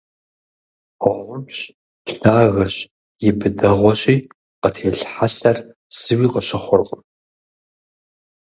[1.23, 1.57] Гъумщ,
[2.21, 2.75] лъагэщ,
[3.27, 4.15] и быдэгъуэщи,
[4.61, 5.57] къытелъ хьэлъэр
[6.01, 7.01] зыуи къыщыхъуркъым.